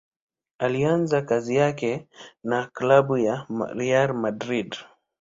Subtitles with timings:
[0.57, 2.07] Alianza kazi yake
[2.43, 4.75] na klabu ya Real Madrid.